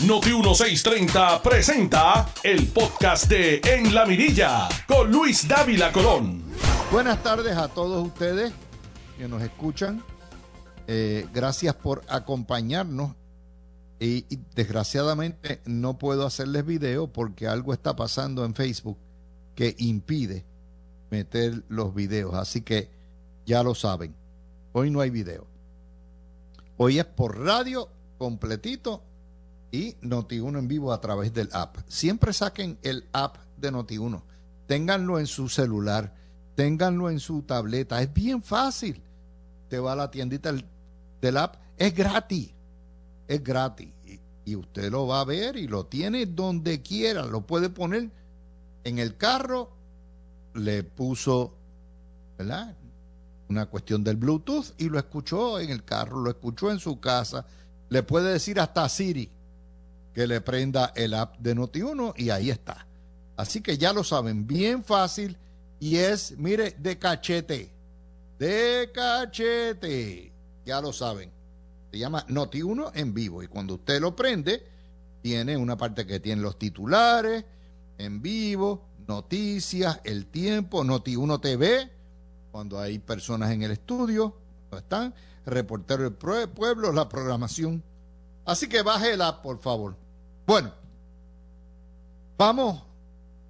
[0.00, 6.42] Noti 1630 presenta el podcast de En la Mirilla con Luis Dávila Colón.
[6.90, 8.52] Buenas tardes a todos ustedes
[9.16, 10.02] que nos escuchan.
[10.88, 13.14] Eh, gracias por acompañarnos.
[14.00, 18.98] Y, y desgraciadamente no puedo hacerles video porque algo está pasando en Facebook
[19.54, 20.44] que impide
[21.10, 22.34] meter los videos.
[22.34, 22.90] Así que
[23.46, 24.14] ya lo saben.
[24.72, 25.46] Hoy no hay video.
[26.76, 27.88] Hoy es por radio
[28.18, 29.02] completito
[29.74, 31.78] y Noti1 en vivo a través del app.
[31.88, 34.22] Siempre saquen el app de Noti1.
[34.68, 36.14] Ténganlo en su celular,
[36.54, 38.00] ténganlo en su tableta.
[38.00, 39.02] Es bien fácil.
[39.68, 40.52] Te va a la tiendita
[41.20, 41.56] del, app.
[41.76, 42.52] Es gratis.
[43.26, 43.88] Es gratis.
[44.04, 47.26] Y, y usted lo va a ver y lo tiene donde quiera.
[47.26, 48.12] Lo puede poner
[48.84, 49.72] en el carro.
[50.54, 51.52] Le puso,
[52.38, 52.76] ¿verdad?
[53.48, 57.44] Una cuestión del Bluetooth y lo escuchó en el carro, lo escuchó en su casa.
[57.88, 59.28] Le puede decir hasta Siri
[60.14, 62.86] que le prenda el app de Noti1 y ahí está.
[63.36, 65.36] Así que ya lo saben, bien fácil
[65.80, 67.72] y es, mire, de cachete.
[68.38, 70.32] De cachete.
[70.64, 71.30] Ya lo saben.
[71.90, 74.66] Se llama Noti1 en vivo y cuando usted lo prende,
[75.20, 77.44] tiene una parte que tiene los titulares
[77.98, 81.90] en vivo, noticias, el tiempo, Noti1 TV,
[82.50, 84.36] cuando hay personas en el estudio,
[84.70, 87.82] no están, reportero del pueblo, la programación.
[88.44, 89.96] Así que baje el app, por favor.
[90.46, 90.72] Bueno,
[92.36, 92.82] vamos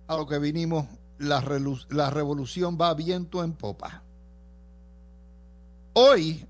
[0.07, 0.87] a lo que vinimos.
[1.19, 4.03] La, revolución va viento en popa.
[5.95, 6.47] Hoy,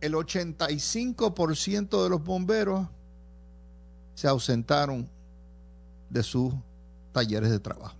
[0.00, 2.86] el 85% de los bomberos
[4.14, 5.08] se ausentaron
[6.10, 6.52] de sus
[7.12, 7.96] talleres de trabajo.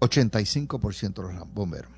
[0.00, 1.92] 85% de los bomberos.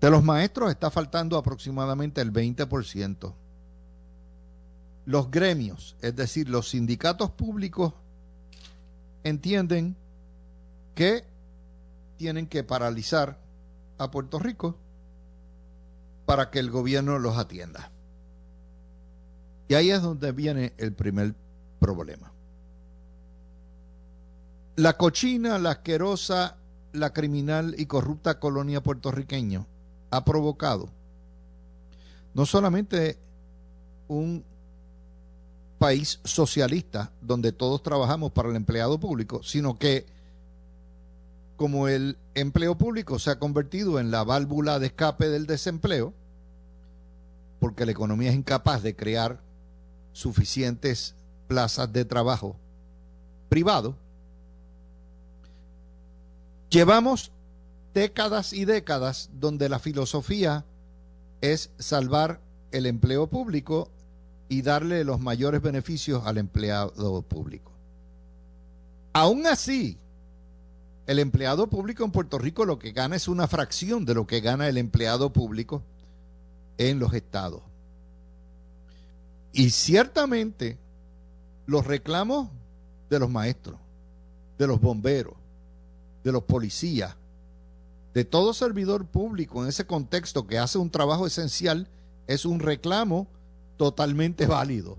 [0.00, 3.34] De los maestros está faltando aproximadamente el 20%.
[5.10, 7.94] Los gremios, es decir, los sindicatos públicos,
[9.24, 9.96] entienden
[10.94, 11.24] que
[12.16, 13.36] tienen que paralizar
[13.98, 14.76] a Puerto Rico
[16.26, 17.90] para que el gobierno los atienda.
[19.66, 21.34] Y ahí es donde viene el primer
[21.80, 22.30] problema.
[24.76, 26.56] La cochina, la asquerosa,
[26.92, 29.66] la criminal y corrupta colonia puertorriqueña
[30.12, 30.88] ha provocado
[32.32, 33.18] no solamente
[34.06, 34.44] un
[35.80, 40.04] país socialista donde todos trabajamos para el empleado público, sino que
[41.56, 46.12] como el empleo público se ha convertido en la válvula de escape del desempleo,
[47.60, 49.40] porque la economía es incapaz de crear
[50.12, 51.14] suficientes
[51.48, 52.56] plazas de trabajo
[53.48, 53.96] privado,
[56.70, 57.32] Llevamos
[57.94, 60.64] décadas y décadas donde la filosofía
[61.40, 62.40] es salvar
[62.70, 63.90] el empleo público
[64.50, 67.70] y darle los mayores beneficios al empleado público.
[69.12, 69.96] Aún así,
[71.06, 74.40] el empleado público en Puerto Rico lo que gana es una fracción de lo que
[74.40, 75.84] gana el empleado público
[76.78, 77.62] en los estados.
[79.52, 80.78] Y ciertamente
[81.66, 82.48] los reclamos
[83.08, 83.78] de los maestros,
[84.58, 85.34] de los bomberos,
[86.24, 87.14] de los policías,
[88.14, 91.86] de todo servidor público en ese contexto que hace un trabajo esencial,
[92.26, 93.28] es un reclamo
[93.80, 94.98] totalmente válido.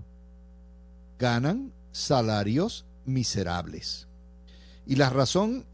[1.16, 4.08] Ganan salarios miserables.
[4.86, 5.64] Y la razón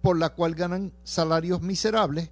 [0.00, 2.30] por la cual ganan salarios miserables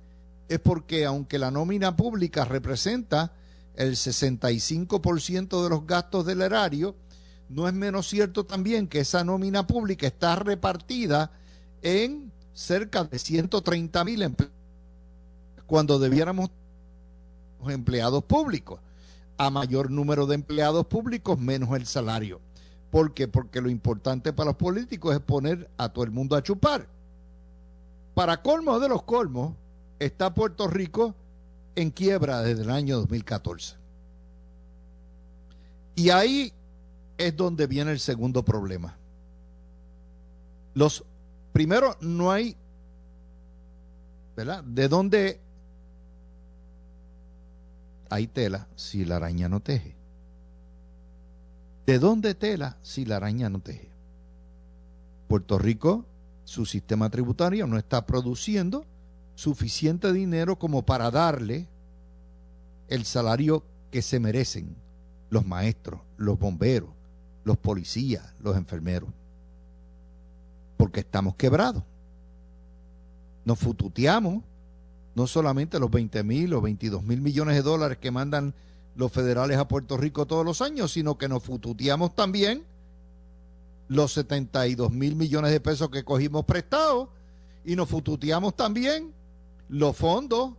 [0.49, 3.33] es porque aunque la nómina pública representa
[3.75, 6.95] el 65% de los gastos del erario,
[7.49, 11.33] no es menos cierto también que esa nómina pública está repartida
[11.83, 14.55] en cerca de 130 mil empleados
[15.67, 16.51] cuando debiéramos
[17.67, 18.79] empleados públicos.
[19.41, 22.43] A mayor número de empleados públicos, menos el salario.
[22.91, 23.27] ¿Por qué?
[23.27, 26.87] Porque lo importante para los políticos es poner a todo el mundo a chupar.
[28.13, 29.55] Para colmo de los colmos,
[29.99, 31.15] está Puerto Rico
[31.75, 33.77] en quiebra desde el año 2014.
[35.95, 36.53] Y ahí
[37.17, 38.99] es donde viene el segundo problema.
[40.75, 41.03] Los
[41.55, 42.59] primero, no hay,
[44.37, 44.63] ¿verdad?
[44.65, 45.41] ¿De dónde
[48.11, 49.97] hay tela si la araña no teje?
[51.87, 53.91] ¿De dónde tela si la araña no teje?
[55.29, 56.05] Puerto Rico,
[56.45, 58.85] su sistema tributario no está produciendo
[59.35, 61.67] suficiente dinero como para darle
[62.89, 64.77] el salario que se merecen
[65.31, 66.91] los maestros, los bomberos,
[67.45, 69.09] los policías, los enfermeros
[70.81, 71.83] porque estamos quebrados.
[73.45, 74.43] Nos fututeamos
[75.15, 78.55] no solamente los 20 mil o 22 mil millones de dólares que mandan
[78.95, 82.65] los federales a Puerto Rico todos los años, sino que nos fututeamos también
[83.89, 87.09] los 72 mil millones de pesos que cogimos prestados
[87.65, 89.13] y nos fututeamos también
[89.69, 90.53] los fondos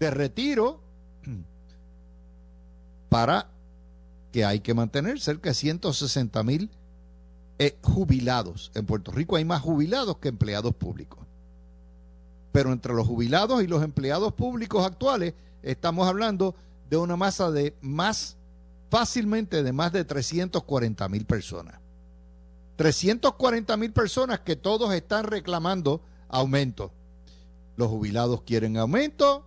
[0.00, 0.80] de retiro
[3.08, 3.48] para
[4.32, 6.70] que hay que mantener cerca de 160 mil
[7.58, 8.72] eh, jubilados.
[8.74, 11.20] En Puerto Rico hay más jubilados que empleados públicos.
[12.52, 16.54] Pero entre los jubilados y los empleados públicos actuales estamos hablando
[16.90, 18.36] de una masa de más,
[18.90, 21.80] fácilmente de más de 340 mil personas.
[22.76, 26.92] 340 mil personas que todos están reclamando aumento.
[27.76, 29.44] Los jubilados quieren aumento,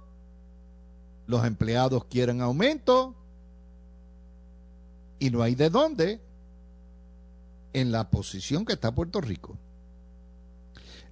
[1.28, 3.16] los empleados quieren aumento,
[5.20, 6.22] y no hay de dónde
[7.74, 9.58] en la posición que está Puerto Rico.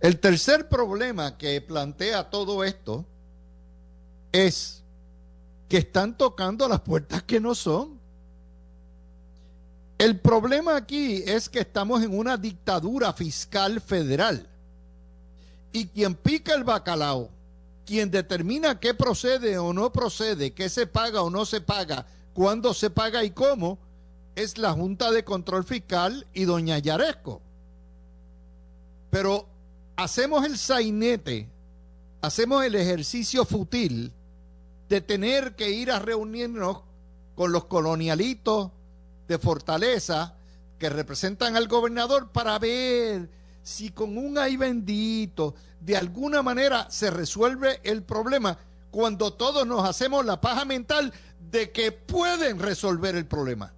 [0.03, 3.05] El tercer problema que plantea todo esto
[4.33, 4.83] es
[5.69, 8.01] que están tocando las puertas que no son.
[9.97, 14.49] El problema aquí es que estamos en una dictadura fiscal federal.
[15.71, 17.29] Y quien pica el bacalao,
[17.85, 22.73] quien determina qué procede o no procede, qué se paga o no se paga, cuándo
[22.73, 23.79] se paga y cómo,
[24.35, 27.41] es la Junta de Control Fiscal y doña Yaresco.
[29.09, 29.52] Pero
[29.95, 31.49] hacemos el sainete,
[32.21, 34.11] hacemos el ejercicio futil
[34.89, 36.81] de tener que ir a reunirnos
[37.35, 38.71] con los colonialitos
[39.27, 40.35] de Fortaleza
[40.77, 43.29] que representan al gobernador para ver
[43.63, 48.57] si con un ay bendito de alguna manera se resuelve el problema
[48.91, 51.13] cuando todos nos hacemos la paja mental
[51.49, 53.73] de que pueden resolver el problema.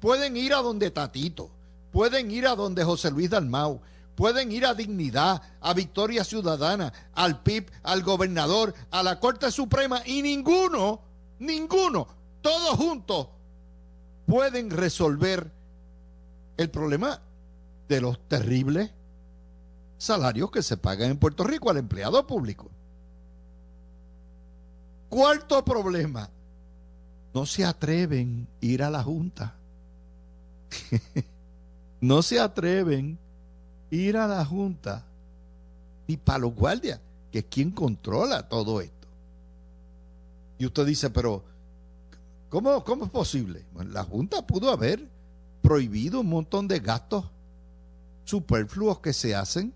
[0.00, 1.50] Pueden ir a donde Tatito,
[1.92, 3.80] pueden ir a donde José Luis Dalmau,
[4.18, 10.02] pueden ir a Dignidad, a Victoria Ciudadana, al PIB, al gobernador, a la Corte Suprema
[10.04, 11.00] y ninguno,
[11.38, 12.08] ninguno,
[12.40, 13.28] todos juntos
[14.26, 15.52] pueden resolver
[16.56, 17.20] el problema
[17.88, 18.90] de los terribles
[19.98, 22.68] salarios que se pagan en Puerto Rico al empleado público.
[25.08, 26.28] Cuarto problema,
[27.32, 29.54] no se atreven a ir a la Junta.
[32.00, 33.16] no se atreven
[33.90, 35.04] ir a la Junta
[36.06, 37.00] ni para los guardias,
[37.30, 39.06] que es quien controla todo esto.
[40.58, 41.44] Y usted dice, pero
[42.48, 43.64] ¿cómo, cómo es posible?
[43.90, 45.06] la Junta pudo haber
[45.62, 47.24] prohibido un montón de gastos
[48.24, 49.72] superfluos que se hacen,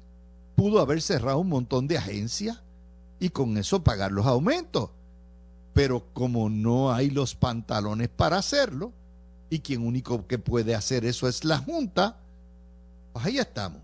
[0.57, 2.61] pudo haber cerrado un montón de agencias
[3.21, 4.91] y con eso pagar los aumentos.
[5.75, 8.93] Pero como no hay los pantalones para hacerlo,
[9.49, 12.17] y quien único que puede hacer eso es la Junta,
[13.13, 13.81] pues ahí estamos.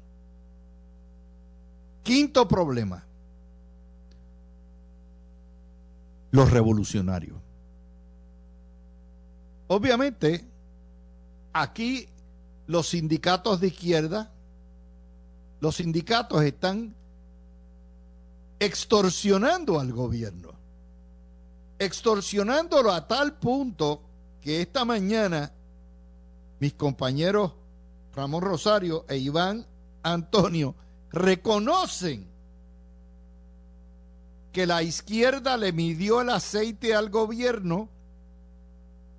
[2.09, 3.05] Quinto problema.
[6.31, 7.37] Los revolucionarios.
[9.67, 10.43] Obviamente,
[11.53, 12.09] aquí
[12.67, 14.33] los sindicatos de izquierda,
[15.61, 16.95] los sindicatos están
[18.59, 20.55] extorsionando al gobierno,
[21.79, 24.01] extorsionándolo a tal punto
[24.41, 25.53] que esta mañana
[26.59, 27.53] mis compañeros
[28.15, 29.67] Ramón Rosario e Iván
[30.03, 30.75] Antonio
[31.13, 32.27] reconocen
[34.53, 37.89] que la izquierda le midió el aceite al gobierno,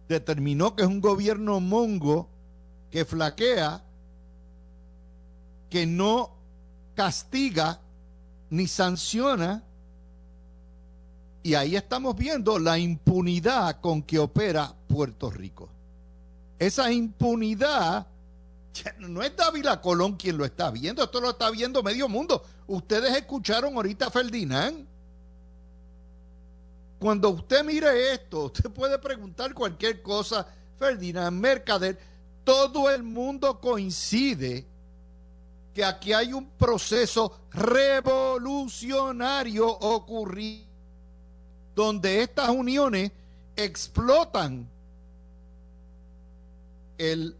[0.08, 2.28] determinó que es un gobierno mongo
[2.92, 3.84] que flaquea,
[5.70, 6.32] que no
[6.96, 7.80] castiga
[8.50, 9.64] ni sanciona,
[11.42, 15.70] y ahí estamos viendo la impunidad con que opera Puerto Rico.
[16.58, 18.08] Esa impunidad
[19.00, 22.44] no es Dávila Colón quien lo está viendo, esto lo está viendo medio mundo.
[22.68, 24.88] Ustedes escucharon ahorita a Ferdinand.
[27.00, 30.46] Cuando usted mire esto, usted puede preguntar cualquier cosa,
[30.78, 31.98] Ferdinand Mercader,
[32.44, 34.66] todo el mundo coincide
[35.74, 40.66] que aquí hay un proceso revolucionario ocurrido,
[41.76, 43.12] donde estas uniones
[43.56, 44.68] explotan
[46.98, 47.36] el,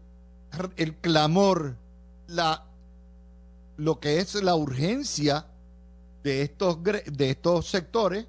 [0.76, 1.76] el clamor,
[2.26, 2.64] la,
[3.76, 5.46] lo que es la urgencia
[6.22, 8.26] de estos, de estos sectores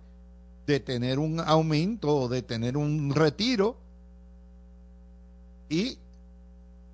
[0.65, 3.77] de tener un aumento o de tener un retiro
[5.69, 5.97] y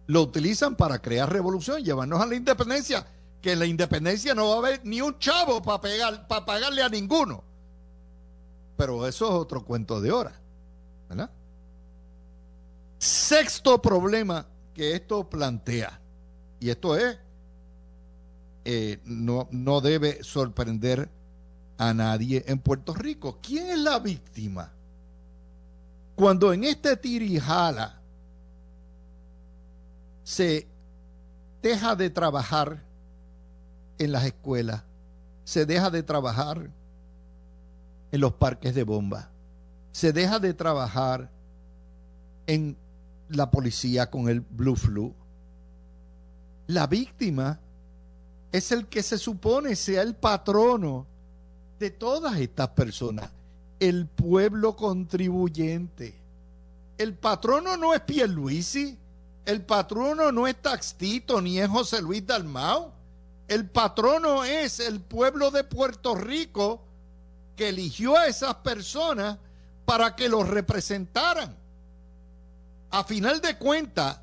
[0.07, 3.05] lo utilizan para crear revolución, llevarnos a la independencia,
[3.41, 6.81] que en la independencia no va a haber ni un chavo para, pegar, para pagarle
[6.81, 7.43] a ninguno.
[8.77, 10.39] Pero eso es otro cuento de hora.
[12.99, 14.45] Sexto problema
[14.77, 15.99] que esto plantea,
[16.59, 17.17] y esto es,
[18.63, 21.09] eh, no, no debe sorprender
[21.79, 23.39] a nadie en Puerto Rico.
[23.41, 24.71] ¿Quién es la víctima?
[26.15, 27.99] Cuando en este tirijala
[30.23, 30.67] se
[31.63, 32.83] deja de trabajar
[33.97, 34.83] en las escuelas,
[35.43, 36.69] se deja de trabajar
[38.11, 39.31] en los parques de bomba,
[39.91, 41.31] se deja de trabajar
[42.45, 42.77] en
[43.29, 45.13] la policía con el Blue Flu.
[46.67, 47.59] La víctima
[48.51, 51.05] es el que se supone sea el patrono
[51.79, 53.29] de todas estas personas,
[53.79, 56.15] el pueblo contribuyente.
[56.97, 58.97] El patrono no es Pierluisi,
[59.45, 62.91] el patrono no es Taxito ni es José Luis Dalmau.
[63.47, 66.81] El patrono es el pueblo de Puerto Rico
[67.55, 69.37] que eligió a esas personas
[69.85, 71.55] para que los representaran.
[72.89, 74.19] A final de cuentas,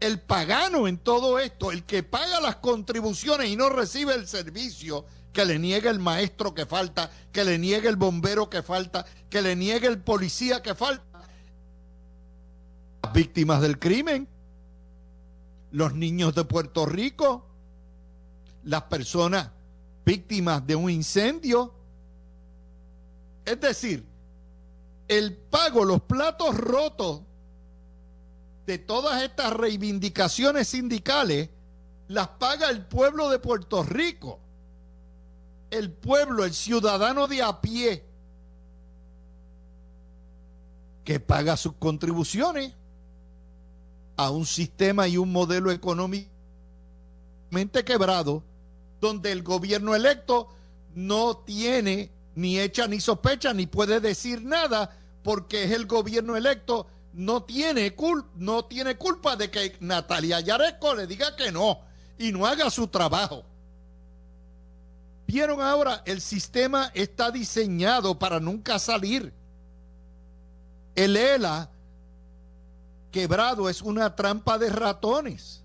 [0.00, 5.04] el pagano en todo esto, el que paga las contribuciones y no recibe el servicio,
[5.32, 9.42] que le niegue el maestro que falta, que le niegue el bombero que falta, que
[9.42, 11.04] le niegue el policía que falta.
[13.02, 14.28] Las víctimas del crimen,
[15.70, 17.46] los niños de Puerto Rico,
[18.64, 19.50] las personas
[20.04, 21.74] víctimas de un incendio.
[23.44, 24.04] Es decir,
[25.06, 27.22] el pago, los platos rotos
[28.68, 31.48] de todas estas reivindicaciones sindicales
[32.06, 34.40] las paga el pueblo de Puerto Rico.
[35.70, 38.04] El pueblo, el ciudadano de a pie,
[41.02, 42.74] que paga sus contribuciones
[44.18, 46.28] a un sistema y un modelo económicamente
[47.86, 48.44] quebrado,
[49.00, 50.48] donde el gobierno electo
[50.94, 56.86] no tiene ni echa ni sospecha ni puede decir nada porque es el gobierno electo
[57.18, 57.96] no tiene,
[58.36, 61.80] no tiene culpa de que Natalia Yaresco le diga que no
[62.16, 63.44] y no haga su trabajo.
[65.26, 69.32] Vieron ahora, el sistema está diseñado para nunca salir.
[70.94, 71.68] El ELA
[73.10, 75.64] quebrado es una trampa de ratones.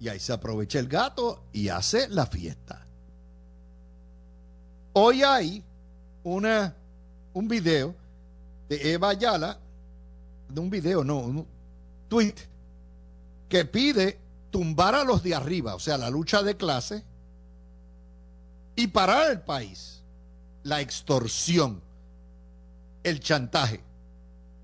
[0.00, 2.84] Y ahí se aprovecha el gato y hace la fiesta.
[4.92, 5.62] Hoy hay
[6.24, 6.74] una,
[7.32, 7.94] un video
[8.68, 9.60] de Eva Ayala
[10.50, 11.46] de un video, no, un
[12.08, 12.34] tweet
[13.48, 14.18] que pide
[14.50, 17.04] tumbar a los de arriba, o sea, la lucha de clase,
[18.76, 20.02] y parar el país,
[20.62, 21.80] la extorsión,
[23.02, 23.80] el chantaje.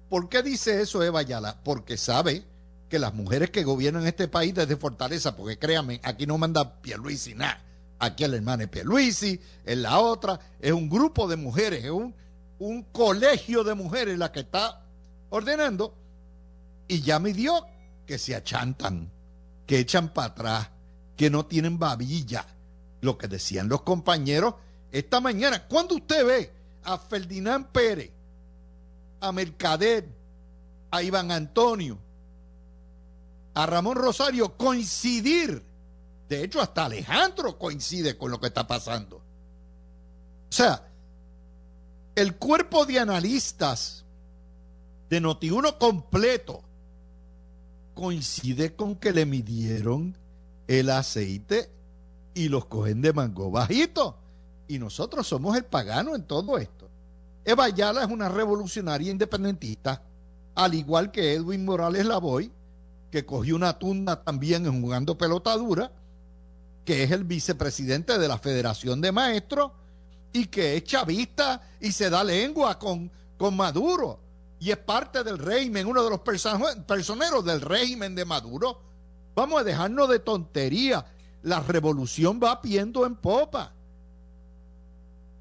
[0.08, 1.60] ¿Por qué dice eso Eva Ayala?
[1.64, 2.44] Porque sabe
[2.88, 7.34] que las mujeres que gobiernan este país desde Fortaleza, porque créanme, aquí no manda Pierluisi
[7.34, 7.62] nada,
[7.98, 12.14] aquí el hermano es Pierluisi, en la otra, es un grupo de mujeres, es un,
[12.58, 14.85] un colegio de mujeres la que está
[15.30, 15.94] ordenando
[16.88, 17.66] y ya me dio
[18.06, 19.10] que se achantan,
[19.66, 20.70] que echan para atrás,
[21.16, 22.46] que no tienen babilla.
[23.00, 24.54] Lo que decían los compañeros
[24.90, 25.66] esta mañana.
[25.66, 26.52] Cuando usted ve
[26.84, 28.10] a Ferdinand Pérez,
[29.20, 30.08] a Mercader,
[30.90, 31.98] a Iván Antonio,
[33.54, 35.62] a Ramón Rosario coincidir,
[36.28, 39.16] de hecho hasta Alejandro coincide con lo que está pasando.
[39.16, 40.88] O sea,
[42.14, 44.05] el cuerpo de analistas
[45.08, 46.62] de Notiuno completo
[47.94, 50.16] coincide con que le midieron
[50.66, 51.70] el aceite
[52.34, 54.18] y los cogen de mango bajito.
[54.68, 56.88] Y nosotros somos el pagano en todo esto.
[57.44, 60.02] Eva Ayala es una revolucionaria independentista,
[60.54, 62.50] al igual que Edwin Morales Lavoy,
[63.10, 65.92] que cogió una tunda también en jugando pelota dura,
[66.84, 69.70] que es el vicepresidente de la Federación de Maestros
[70.32, 74.25] y que es chavista y se da lengua con, con Maduro
[74.58, 78.80] y es parte del régimen, uno de los personeros del régimen de Maduro.
[79.34, 81.04] Vamos a dejarnos de tontería.
[81.42, 83.72] La revolución va piendo en popa.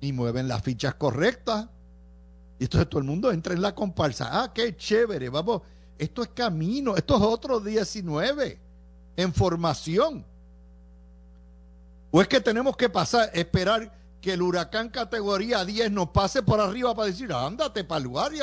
[0.02, 1.68] Y mueven las fichas correctas.
[2.60, 4.30] Y entonces todo el mundo entra en la comparsa.
[4.32, 5.30] Ah, qué chévere.
[5.30, 5.62] Vamos,
[5.98, 6.98] esto es camino.
[6.98, 8.60] Esto es otro 19
[9.16, 10.26] en formación.
[12.12, 16.60] ¿O es que tenemos que pasar, esperar que el huracán categoría 10 nos pase por
[16.60, 18.34] arriba para decir, ándate lugar?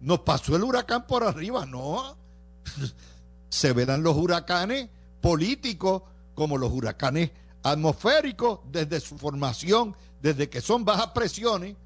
[0.00, 2.16] Nos pasó el huracán por arriba, no.
[3.50, 4.88] Se verán los huracanes
[5.20, 6.02] políticos
[6.34, 7.30] como los huracanes
[7.62, 11.76] atmosféricos desde su formación, desde que son bajas presiones.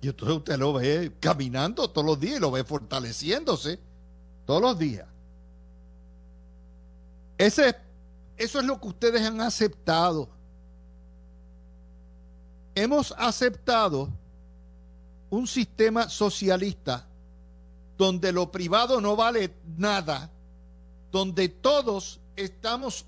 [0.00, 3.78] Y entonces usted lo ve caminando todos los días y lo ve fortaleciéndose
[4.44, 5.06] todos los días.
[7.38, 7.76] Ese,
[8.36, 10.28] eso es lo que ustedes han aceptado.
[12.74, 14.10] Hemos aceptado
[15.30, 17.06] un sistema socialista
[17.96, 20.30] donde lo privado no vale nada,
[21.10, 23.06] donde todos estamos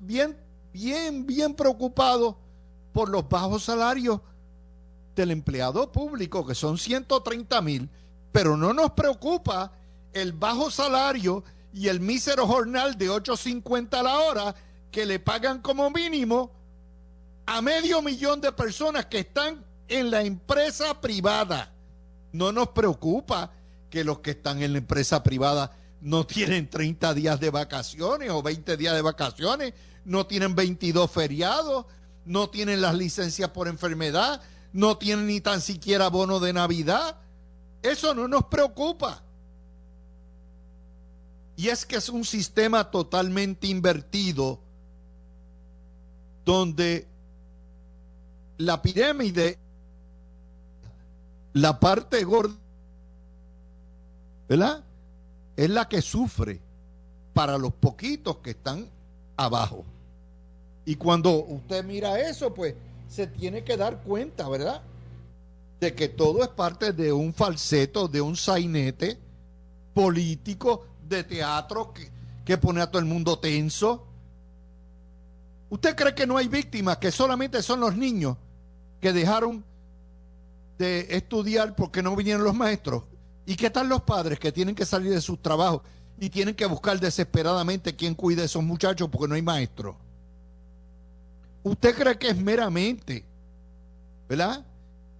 [0.00, 0.36] bien,
[0.72, 2.36] bien, bien preocupados
[2.92, 4.20] por los bajos salarios
[5.14, 7.88] del empleado público, que son 130 mil,
[8.32, 9.72] pero no nos preocupa
[10.12, 14.54] el bajo salario y el mísero jornal de 8.50 a la hora
[14.90, 16.50] que le pagan como mínimo
[17.44, 21.72] a medio millón de personas que están en la empresa privada.
[22.32, 23.52] No nos preocupa
[23.90, 28.42] que los que están en la empresa privada no tienen 30 días de vacaciones o
[28.42, 29.74] 20 días de vacaciones,
[30.04, 31.86] no tienen 22 feriados,
[32.24, 37.16] no tienen las licencias por enfermedad, no tienen ni tan siquiera bono de Navidad.
[37.82, 39.22] Eso no nos preocupa.
[41.56, 44.60] Y es que es un sistema totalmente invertido
[46.44, 47.08] donde
[48.58, 49.58] la pirámide,
[51.56, 52.54] la parte gorda,
[54.46, 54.84] ¿verdad?
[55.56, 56.60] Es la que sufre
[57.32, 58.86] para los poquitos que están
[59.38, 59.82] abajo.
[60.84, 62.74] Y cuando usted mira eso, pues
[63.08, 64.82] se tiene que dar cuenta, ¿verdad?
[65.80, 69.18] De que todo es parte de un falseto, de un sainete
[69.94, 72.10] político de teatro que,
[72.44, 74.04] que pone a todo el mundo tenso.
[75.70, 78.36] ¿Usted cree que no hay víctimas, que solamente son los niños
[79.00, 79.64] que dejaron
[80.78, 83.04] de estudiar porque no vinieron los maestros?
[83.46, 85.82] ¿Y qué tal los padres que tienen que salir de sus trabajos
[86.18, 89.96] y tienen que buscar desesperadamente quién cuide a esos muchachos porque no hay maestro?
[91.62, 93.24] ¿Usted cree que es meramente,
[94.28, 94.64] ¿verdad?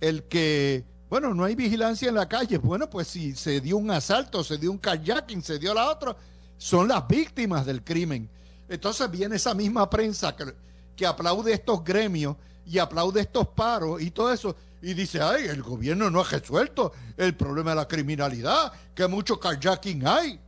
[0.00, 2.58] El que, bueno, no hay vigilancia en la calle.
[2.58, 6.16] Bueno, pues si se dio un asalto, se dio un kayaking, se dio la otra,
[6.56, 8.28] son las víctimas del crimen.
[8.68, 10.54] Entonces viene esa misma prensa que,
[10.96, 15.64] que aplaude estos gremios y aplaude estos paros y todo eso y dice, ay, el
[15.64, 20.38] gobierno no ha resuelto el problema de la criminalidad, que mucho carjacking hay.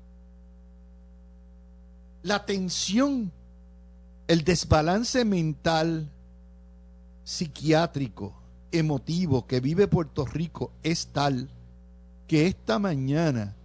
[2.23, 3.33] La tensión,
[4.28, 6.09] el desbalance mental,
[7.25, 8.33] psiquiátrico,
[8.71, 11.50] emotivo que vive Puerto Rico es tal
[12.28, 13.57] que esta mañana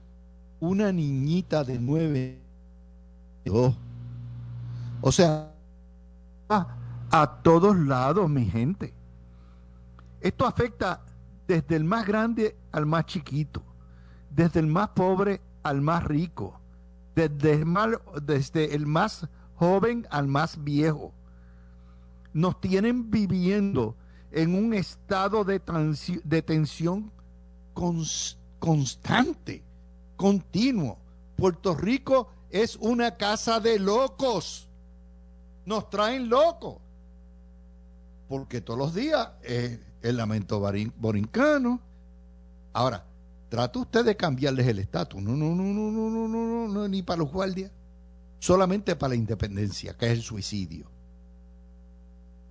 [0.59, 2.39] una niñita de nueve
[5.01, 5.53] o sea,
[6.49, 9.02] a todos lados, mi gente.
[10.23, 11.05] Esto afecta
[11.47, 13.61] desde el más grande al más chiquito,
[14.29, 16.59] desde el más pobre al más rico,
[17.13, 17.89] desde el más,
[18.23, 21.13] desde el más joven al más viejo.
[22.33, 23.95] Nos tienen viviendo
[24.31, 25.59] en un estado de,
[26.41, 27.11] tensión
[28.59, 29.61] constante,
[30.15, 30.97] continuo.
[31.35, 34.69] Puerto Rico es una casa de locos
[35.65, 36.77] nos traen locos.
[38.27, 40.59] Porque todos los días es el lamento
[40.97, 41.79] borincano.
[42.73, 43.03] Ahora,
[43.49, 45.21] trata usted de cambiarles el estatus.
[45.21, 47.71] No, no, no, no, no, no, no, no, ni para los guardias.
[48.39, 50.91] Solamente para la independencia, que es el suicidio.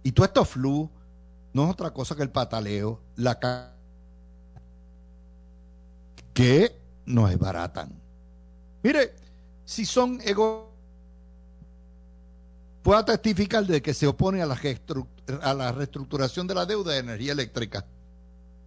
[0.03, 0.91] Y todo esto flu
[1.53, 3.39] no es otra cosa que el pataleo, la
[6.33, 7.93] que nos desbaratan.
[8.83, 9.15] Mire,
[9.65, 10.72] si son egoístas
[12.83, 14.59] pueda testificar de que se opone a la,
[15.43, 17.87] a la reestructuración de la deuda de energía eléctrica.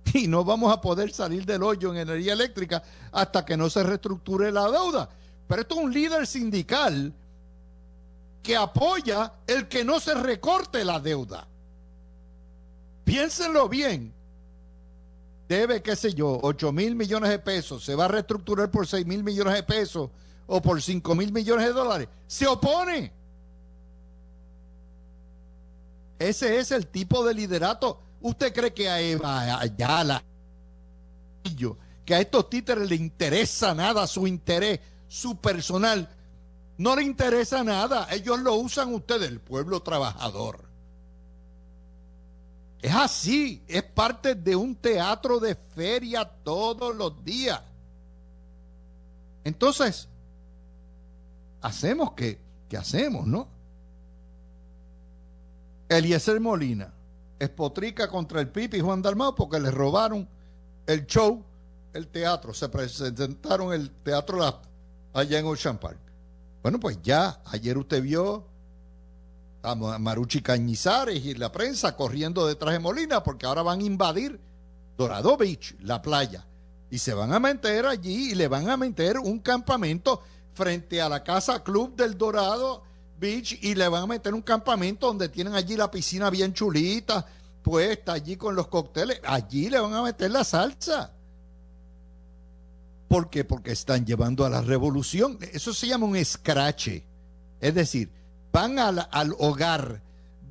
[0.13, 3.83] Y no vamos a poder salir del hoyo en energía eléctrica hasta que no se
[3.83, 5.09] reestructure la deuda.
[5.47, 7.13] Pero esto es un líder sindical
[8.41, 11.47] que apoya el que no se recorte la deuda.
[13.03, 14.13] Piénsenlo bien.
[15.49, 17.83] Debe, qué sé yo, 8 mil millones de pesos.
[17.83, 20.09] Se va a reestructurar por 6 mil millones de pesos
[20.47, 22.07] o por 5 mil millones de dólares.
[22.27, 23.11] Se opone.
[26.19, 27.99] Ese es el tipo de liderato.
[28.21, 30.23] ¿Usted cree que a Eva Ayala,
[32.05, 36.09] que a estos títeres le interesa nada su interés, su personal?
[36.77, 38.07] No le interesa nada.
[38.11, 40.65] Ellos lo usan ustedes, el pueblo trabajador.
[42.81, 47.61] Es así, es parte de un teatro de feria todos los días.
[49.43, 50.07] Entonces,
[51.61, 53.54] hacemos que, que hacemos, ¿no?
[55.89, 56.93] Eliezer Molina
[57.39, 60.27] espotrica contra el Pipi y Juan Dalmao porque le robaron
[60.87, 61.43] el show,
[61.93, 62.53] el teatro.
[62.53, 64.39] Se presentaron el teatro
[65.13, 65.99] allá en Ocean Park.
[66.61, 68.45] Bueno, pues ya, ayer usted vio
[69.61, 74.39] a Maruchi Cañizares y la prensa corriendo detrás de Molina porque ahora van a invadir
[74.97, 76.45] Dorado Beach, la playa.
[76.89, 80.21] Y se van a meter allí y le van a meter un campamento
[80.53, 82.83] frente a la Casa Club del Dorado
[83.19, 87.25] Beach y le van a meter un campamento donde tienen allí la piscina bien chulita,
[87.61, 89.19] puesta allí con los cócteles.
[89.23, 91.11] Allí le van a meter la salsa.
[93.07, 93.43] ¿Por qué?
[93.43, 95.37] Porque están llevando a la revolución.
[95.53, 97.03] Eso se llama un escrache.
[97.61, 98.09] Es decir,
[98.51, 100.01] van al, al hogar,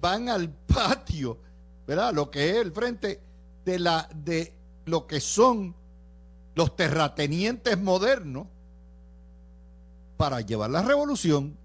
[0.00, 1.38] van al patio,
[1.86, 2.12] ¿verdad?
[2.12, 3.20] Lo que es el frente,
[3.64, 4.52] de, la, de
[4.86, 5.74] lo que son
[6.54, 8.46] los terratenientes modernos
[10.16, 11.56] para llevar la revolución.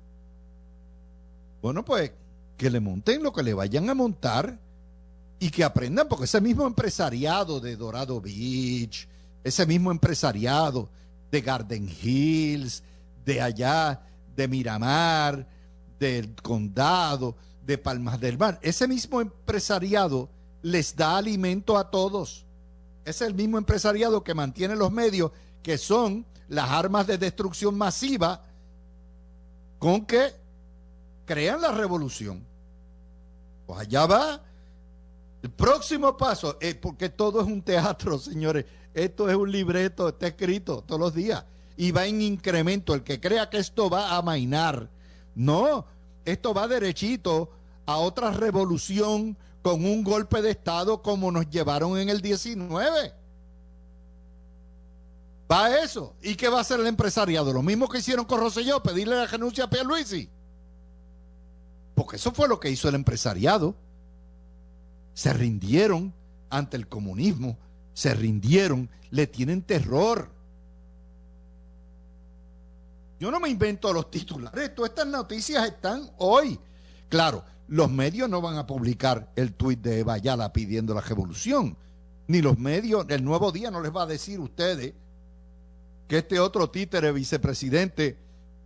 [1.62, 2.12] Bueno, pues
[2.58, 4.60] que le monten lo que le vayan a montar
[5.40, 9.08] y que aprendan, porque ese mismo empresariado de Dorado Beach,
[9.44, 10.90] ese mismo empresariado
[11.32, 12.84] de Garden Hills,
[13.24, 14.02] de allá,
[14.36, 15.48] de Miramar,
[15.98, 20.30] del condado, de Palmas del Mar, ese mismo empresariado
[20.62, 22.46] les da alimento a todos.
[23.06, 25.32] Es el mismo empresariado que mantiene los medios
[25.64, 28.44] que son las armas de destrucción masiva
[29.78, 30.39] con que
[31.30, 32.44] crean la revolución.
[33.68, 34.42] Pues allá va.
[35.44, 38.66] El próximo paso, es eh, porque todo es un teatro, señores.
[38.96, 41.46] Esto es un libreto, está escrito todos los días.
[41.78, 42.96] Y va en incremento.
[42.96, 44.90] El que crea que esto va a mainar.
[45.36, 45.86] No,
[46.26, 47.52] esto va derechito
[47.86, 53.14] a otra revolución con un golpe de Estado como nos llevaron en el 19.
[55.52, 56.16] Va a eso.
[56.24, 57.54] ¿Y qué va a hacer el empresariado?
[57.54, 60.28] Lo mismo que hicieron con Rosselló, pedirle la renuncia a Pierluisi.
[62.00, 63.76] Porque eso fue lo que hizo el empresariado.
[65.14, 66.14] Se rindieron
[66.50, 67.58] ante el comunismo,
[67.94, 70.32] se rindieron, le tienen terror.
[73.20, 76.58] Yo no me invento los titulares, todas estas noticias están hoy.
[77.10, 81.76] Claro, los medios no van a publicar el tuit de Eva pidiendo la revolución,
[82.28, 84.94] ni los medios, el nuevo día no les va a decir a ustedes
[86.08, 88.18] que este otro títere vicepresidente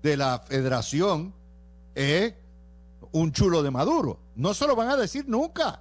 [0.04, 1.34] de la federación
[1.96, 2.36] es
[3.14, 4.20] un chulo de Maduro.
[4.36, 5.80] No se lo van a decir nunca.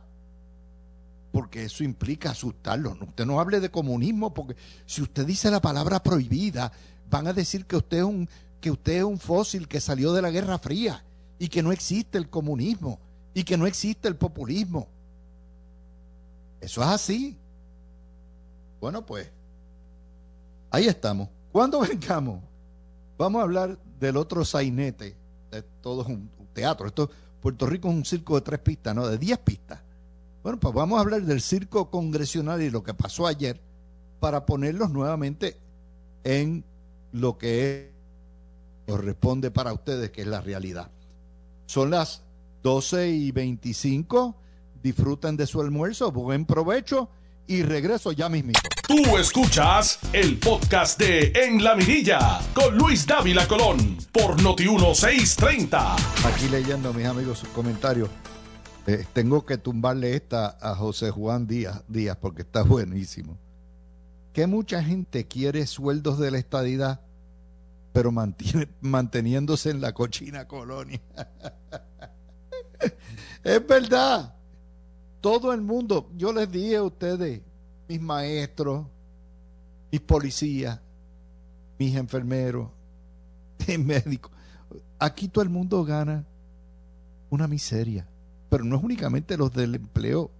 [1.33, 2.97] Porque eso implica asustarlo.
[3.01, 4.55] Usted no hable de comunismo, porque
[4.87, 6.71] si usted dice la palabra prohibida,
[7.11, 8.29] van a decir que usted es un,
[8.61, 11.05] que usted es un fósil que salió de la Guerra Fría
[11.39, 13.01] y que no existe el comunismo
[13.35, 14.87] y que no existe el populismo.
[16.61, 17.37] Eso es así.
[18.81, 19.31] Bueno, pues
[20.71, 21.29] ahí estamos.
[21.51, 22.43] Cuando vengamos,
[23.17, 25.17] vamos a hablar del otro sainete.
[25.81, 26.87] todo es un, teatro.
[26.87, 27.11] Esto,
[27.41, 29.81] Puerto Rico es un circo de tres pistas, no, de diez pistas.
[30.43, 33.61] Bueno, pues vamos a hablar del circo congresional y lo que pasó ayer
[34.21, 35.57] para ponerlos nuevamente
[36.25, 36.65] en
[37.13, 37.93] lo que
[38.87, 40.91] corresponde para ustedes, que es la realidad.
[41.67, 42.23] Son las
[42.63, 44.37] 12 y 25.
[44.83, 47.09] Disfruten de su almuerzo, buen provecho
[47.47, 48.53] y regreso ya mismo.
[48.87, 55.97] Tú escuchas el podcast de En la Mirilla con Luis Dávila Colón por Noti1630.
[56.27, 58.11] Aquí leyendo, mis amigos, sus comentarios.
[58.87, 63.39] Eh, tengo que tumbarle esta a José Juan Díaz, Díaz porque está buenísimo.
[64.33, 67.01] Que mucha gente quiere sueldos de la estadidad,
[67.93, 71.01] pero mantiene, manteniéndose en la cochina colonia.
[73.45, 74.35] es verdad
[75.23, 77.41] todo el mundo, yo les dije a ustedes,
[77.93, 78.87] mis maestros,
[79.91, 80.81] mis policías,
[81.79, 82.71] mis enfermeros,
[83.69, 84.33] mis médicos,
[84.99, 86.25] aquí todo el mundo gana
[87.29, 88.09] una miseria,
[88.49, 90.31] pero no es únicamente los del empleo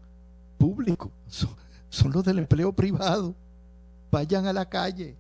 [0.57, 3.35] público, son, los del empleo privado.
[4.11, 5.15] Vayan a la calle,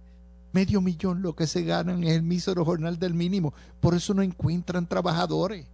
[0.53, 3.53] medio millón lo que se ganan es el mísero jornal del mínimo.
[3.81, 5.66] Por eso no encuentran trabajadores,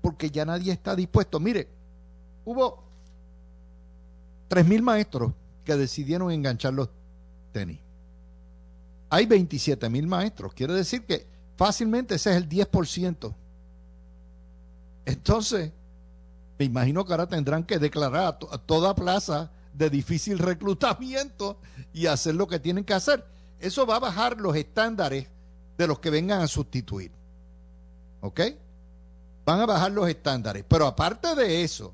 [0.00, 1.40] porque ya nadie está dispuesto.
[1.40, 1.66] Mire,
[2.44, 2.84] hubo
[4.64, 5.32] mil maestros
[5.64, 6.88] que decidieron enganchar los
[7.52, 7.78] tenis.
[9.10, 10.54] Hay 27 mil maestros.
[10.54, 13.34] Quiere decir que fácilmente ese es el 10%.
[15.04, 15.72] Entonces,
[16.58, 21.58] me imagino que ahora tendrán que declarar a, toda plaza de difícil reclutamiento
[21.92, 23.24] y hacer lo que tienen que hacer.
[23.58, 25.26] Eso va a bajar los estándares
[25.76, 27.12] de los que vengan a sustituir.
[28.20, 28.40] ¿Ok?
[29.44, 30.64] Van a bajar los estándares.
[30.68, 31.92] Pero aparte de eso,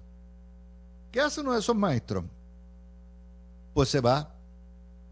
[1.11, 2.25] ¿qué hace uno de esos maestros?
[3.79, 4.35] Pues se va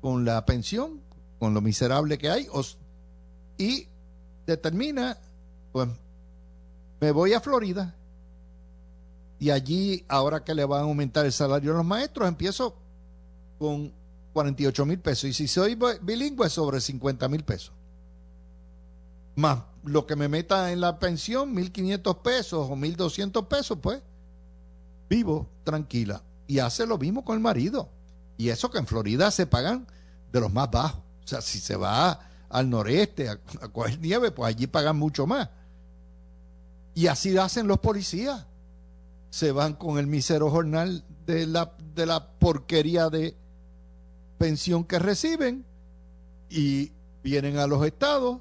[0.01, 1.01] con la pensión,
[1.39, 2.49] con lo miserable que hay,
[3.59, 3.87] y
[4.45, 5.17] determina,
[5.71, 5.89] pues
[7.01, 7.95] me voy a Florida
[9.39, 12.75] y allí, ahora que le van a aumentar el salario a los maestros, empiezo
[13.61, 13.93] con
[14.33, 15.31] 48 mil pesos.
[15.31, 17.71] Y si soy bilingüe, sobre 50 mil pesos.
[19.37, 24.03] Más lo que me meta en la pensión, 1.500 pesos o 1.200 pesos, pues
[25.09, 26.21] vivo tranquila.
[26.49, 27.91] Y hace lo mismo con el marido.
[28.37, 29.87] Y eso que en Florida se pagan
[30.33, 31.03] de los más bajos.
[31.25, 33.39] O sea, si se va al noreste a,
[33.73, 35.49] coger nieve, pues allí pagan mucho más.
[36.95, 38.47] Y así hacen los policías.
[39.31, 43.37] Se van con el misero jornal de la, de la porquería de
[44.39, 45.65] pensión que reciben
[46.49, 48.39] y vienen a los estados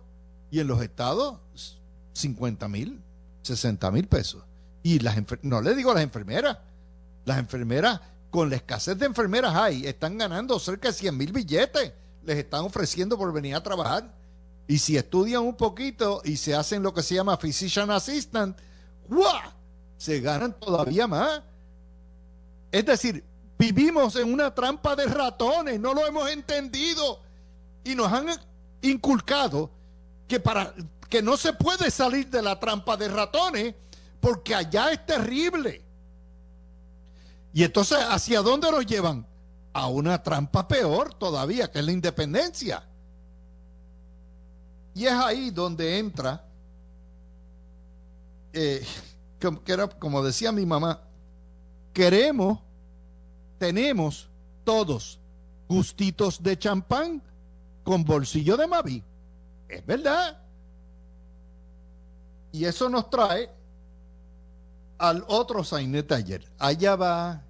[0.52, 1.40] y en los estados
[2.14, 3.02] 50 mil,
[3.42, 4.44] 60 mil pesos.
[4.84, 6.60] Y las no le digo a las enfermeras,
[7.26, 11.94] las enfermeras con la escasez de enfermeras hay, están ganando cerca de 100 mil billetes,
[12.24, 14.14] les están ofreciendo por venir a trabajar.
[14.68, 18.58] Y si estudian un poquito y se hacen lo que se llama physician assistant,
[19.08, 19.52] ¡guau!
[19.98, 21.42] se ganan todavía más.
[22.72, 23.24] Es decir,
[23.58, 27.22] vivimos en una trampa de ratones, no lo hemos entendido.
[27.84, 28.28] Y nos han
[28.82, 29.72] inculcado
[30.28, 30.74] que para
[31.10, 33.76] que no se puede salir de la trampa de ratones
[34.20, 35.85] porque allá es terrible.
[37.56, 39.26] Y entonces, ¿hacia dónde nos llevan?
[39.72, 42.84] A una trampa peor todavía, que es la independencia.
[44.94, 46.46] Y es ahí donde entra,
[48.52, 48.86] eh,
[49.68, 51.00] era, como decía mi mamá,
[51.94, 52.60] queremos,
[53.58, 54.28] tenemos
[54.65, 55.18] todos
[55.70, 57.24] gustitos de champán
[57.86, 59.02] con bolsillo de Mavi.
[59.70, 60.41] Es verdad.
[62.52, 63.50] Y eso nos trae
[64.98, 66.52] al otro sainete ayer.
[66.60, 67.45] Allá va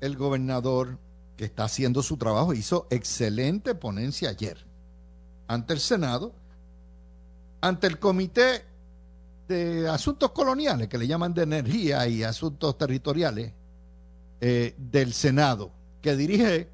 [0.00, 0.98] el gobernador
[1.36, 2.52] que está haciendo su trabajo.
[2.52, 4.64] Hizo excelente ponencia ayer
[5.48, 6.32] ante el Senado,
[7.60, 8.64] ante el Comité
[9.48, 13.52] de Asuntos Coloniales, que le llaman de Energía y Asuntos Territoriales
[14.40, 16.68] eh, del Senado, que dirige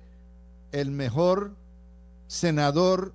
[0.73, 1.55] el mejor
[2.27, 3.15] senador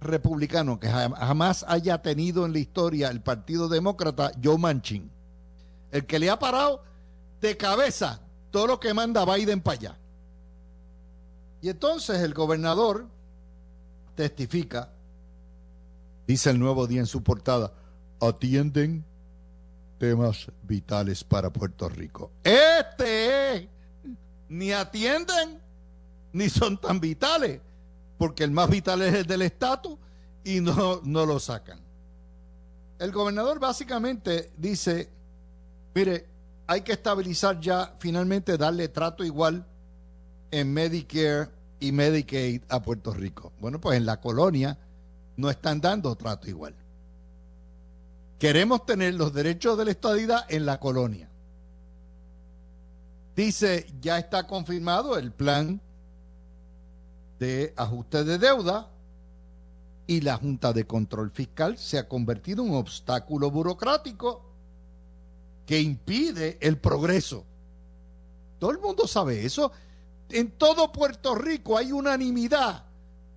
[0.00, 5.10] republicano que jamás haya tenido en la historia el Partido Demócrata, Joe Manchin.
[5.90, 6.82] El que le ha parado
[7.40, 8.20] de cabeza
[8.54, 9.98] todo lo que manda Biden para allá.
[11.60, 13.08] Y entonces el gobernador
[14.14, 14.90] testifica,
[16.24, 17.72] dice el nuevo día en su portada,
[18.20, 19.04] atienden
[19.98, 22.30] temas vitales para Puerto Rico.
[22.44, 23.68] Este
[24.48, 25.60] ni atienden
[26.32, 27.60] ni son tan vitales,
[28.16, 29.98] porque el más vital es el del estatus
[30.44, 31.80] y no, no lo sacan.
[33.00, 35.10] El gobernador básicamente dice,
[35.92, 36.26] Mire,
[36.66, 39.66] hay que estabilizar ya, finalmente darle trato igual
[40.50, 41.50] en Medicare
[41.80, 43.52] y Medicaid a Puerto Rico.
[43.60, 44.78] Bueno, pues en la colonia
[45.36, 46.74] no están dando trato igual.
[48.38, 51.28] Queremos tener los derechos de la estadidad en la colonia.
[53.36, 55.80] Dice, ya está confirmado el plan
[57.38, 58.88] de ajuste de deuda
[60.06, 64.53] y la Junta de Control Fiscal se ha convertido en un obstáculo burocrático
[65.66, 67.44] que impide el progreso.
[68.58, 69.72] Todo el mundo sabe eso.
[70.30, 72.84] En todo Puerto Rico hay unanimidad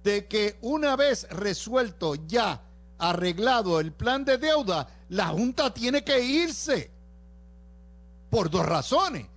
[0.04, 2.64] de que una vez resuelto ya,
[2.98, 6.92] arreglado el plan de deuda, la Junta tiene que irse.
[8.30, 9.28] Por dos razones.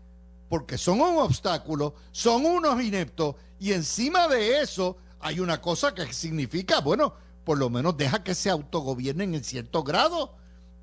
[0.49, 6.13] Porque son un obstáculo, son unos ineptos y encima de eso hay una cosa que
[6.13, 10.35] significa, bueno, por lo menos deja que se autogobiernen en cierto grado.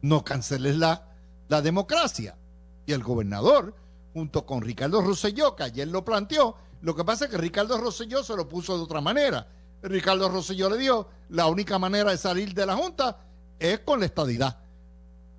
[0.01, 1.07] No canceles la,
[1.47, 2.37] la democracia.
[2.85, 3.75] Y el gobernador,
[4.13, 8.23] junto con Ricardo Rosselló, que ayer lo planteó, lo que pasa es que Ricardo Rosselló
[8.23, 9.47] se lo puso de otra manera.
[9.81, 13.17] Ricardo Rosselló le dijo, la única manera de salir de la Junta
[13.59, 14.57] es con la estadidad.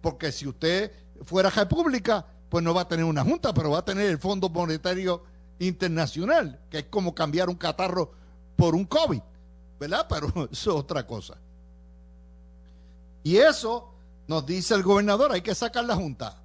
[0.01, 0.93] Porque si usted
[1.23, 4.49] fuera república, pues no va a tener una Junta, pero va a tener el Fondo
[4.49, 5.23] Monetario
[5.59, 8.13] Internacional, que es como cambiar un catarro
[8.57, 9.21] por un COVID,
[9.79, 10.07] ¿verdad?
[10.11, 11.37] Pero eso es otra cosa.
[13.23, 13.93] Y eso
[14.29, 16.37] nos dice el gobernador, hay que sacar la junta.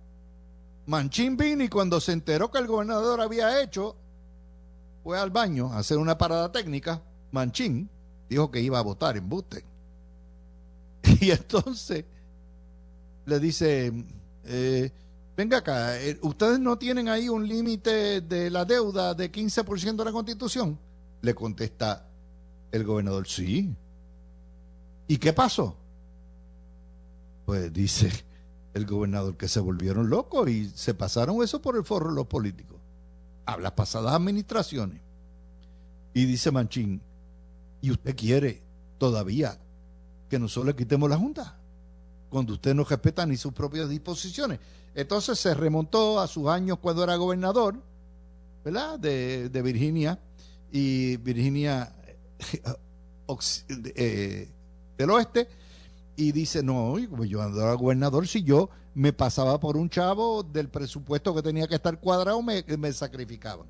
[0.85, 3.95] Manchín y cuando se enteró que el gobernador había hecho,
[5.03, 7.01] fue al baño a hacer una parada técnica.
[7.31, 7.89] Manchín
[8.29, 9.63] dijo que iba a votar en Buste.
[11.19, 12.05] Y entonces
[13.25, 13.91] le dice,
[14.45, 14.91] eh,
[15.35, 20.05] venga acá, eh, ¿ustedes no tienen ahí un límite de la deuda de 15% de
[20.05, 20.79] la constitución?
[21.21, 22.07] Le contesta
[22.71, 23.73] el gobernador, sí.
[25.07, 25.82] ¿Y qué pasó?
[27.45, 28.11] Pues dice
[28.73, 32.77] el gobernador que se volvieron locos y se pasaron eso por el forro los políticos.
[33.45, 35.01] A las pasadas administraciones.
[36.13, 37.01] Y dice Manchín,
[37.81, 38.61] ¿y usted quiere
[38.97, 39.59] todavía
[40.29, 41.57] que nosotros le quitemos la Junta?
[42.29, 44.59] Cuando usted no respeta ni sus propias disposiciones.
[44.95, 47.75] Entonces se remontó a sus años cuando era gobernador,
[48.63, 48.99] ¿verdad?
[48.99, 50.19] De, Virginia
[50.71, 51.93] y Virginia
[53.95, 54.49] eh,
[54.97, 55.47] del Oeste
[56.15, 61.33] y dice, no, yo andaba gobernador, si yo me pasaba por un chavo del presupuesto
[61.33, 63.65] que tenía que estar cuadrado, me, sacrificaban,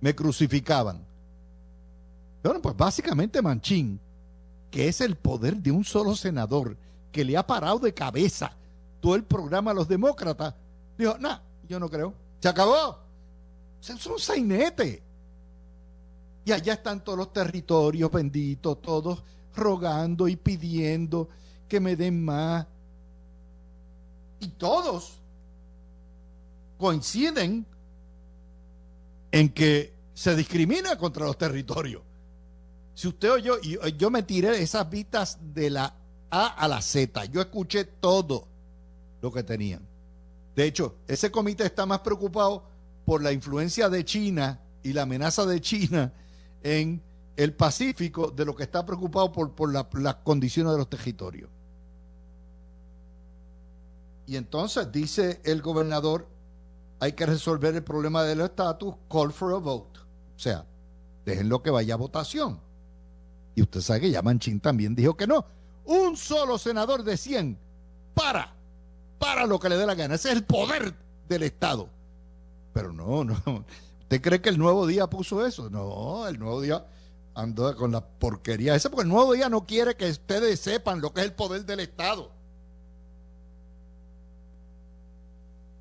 [0.00, 1.04] me crucificaban.
[2.42, 3.98] Bueno, pues básicamente Manchín,
[4.70, 6.76] que es el poder de un solo senador,
[7.10, 8.54] que le ha parado de cabeza
[9.00, 10.54] todo el programa a los demócratas,
[10.98, 12.98] dijo, no, yo no creo, se acabó.
[13.80, 15.02] Es un sainete.
[16.44, 19.22] Y allá están todos los territorios benditos, todos
[19.54, 21.28] rogando y pidiendo
[21.72, 22.66] que me den más.
[24.40, 25.22] Y todos
[26.76, 27.64] coinciden
[29.30, 32.02] en que se discrimina contra los territorios.
[32.92, 35.96] Si usted oyó, yo, yo me tiré esas vistas de la
[36.28, 38.48] A a la Z, yo escuché todo
[39.22, 39.80] lo que tenían.
[40.54, 42.64] De hecho, ese comité está más preocupado
[43.06, 46.12] por la influencia de China y la amenaza de China
[46.62, 47.00] en
[47.34, 51.48] el Pacífico de lo que está preocupado por, por las condiciones de los territorios.
[54.26, 56.28] Y entonces dice el gobernador,
[57.00, 59.98] hay que resolver el problema del estatus, call for a vote.
[60.36, 60.64] O sea,
[61.24, 62.60] déjenlo que vaya a votación.
[63.54, 65.44] Y usted sabe que Yamanchín también dijo que no.
[65.84, 67.58] Un solo senador de 100
[68.14, 68.54] para,
[69.18, 70.14] para lo que le dé la gana.
[70.14, 70.94] Ese es el poder
[71.28, 71.88] del Estado.
[72.72, 73.34] Pero no, no.
[74.02, 75.70] ¿Usted cree que el nuevo día puso eso?
[75.70, 76.86] No, el nuevo día
[77.34, 81.12] andó con la porquería esa, porque el nuevo día no quiere que ustedes sepan lo
[81.12, 82.30] que es el poder del Estado.